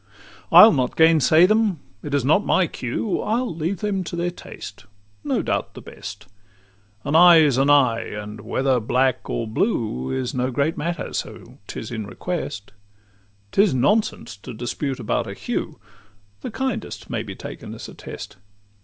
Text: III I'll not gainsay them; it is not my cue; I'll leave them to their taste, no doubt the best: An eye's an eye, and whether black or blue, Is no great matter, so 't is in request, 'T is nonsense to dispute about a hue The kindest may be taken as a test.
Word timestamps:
III 0.01 0.47
I'll 0.57 0.71
not 0.73 0.95
gainsay 0.95 1.45
them; 1.45 1.79
it 2.01 2.15
is 2.15 2.25
not 2.25 2.43
my 2.43 2.65
cue; 2.65 3.21
I'll 3.21 3.55
leave 3.55 3.81
them 3.81 4.03
to 4.05 4.15
their 4.15 4.31
taste, 4.31 4.87
no 5.23 5.43
doubt 5.43 5.75
the 5.75 5.79
best: 5.83 6.25
An 7.03 7.15
eye's 7.15 7.59
an 7.59 7.69
eye, 7.69 8.05
and 8.07 8.41
whether 8.41 8.79
black 8.79 9.29
or 9.29 9.45
blue, 9.45 10.09
Is 10.11 10.33
no 10.33 10.49
great 10.49 10.75
matter, 10.75 11.13
so 11.13 11.59
't 11.67 11.79
is 11.79 11.91
in 11.91 12.07
request, 12.07 12.71
'T 13.51 13.61
is 13.61 13.75
nonsense 13.75 14.35
to 14.37 14.55
dispute 14.55 14.99
about 14.99 15.27
a 15.27 15.35
hue 15.35 15.77
The 16.39 16.49
kindest 16.49 17.11
may 17.11 17.21
be 17.21 17.35
taken 17.35 17.75
as 17.75 17.87
a 17.87 17.93
test. 17.93 18.37